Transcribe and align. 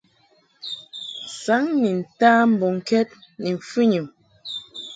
Saŋ 1.41 1.63
ni 1.81 1.89
nta 2.01 2.31
mbɔŋkɛd 2.51 3.07
ni 3.41 3.49
mfɨnyum. 3.57 4.07